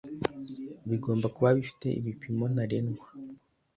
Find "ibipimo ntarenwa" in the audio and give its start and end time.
1.99-3.05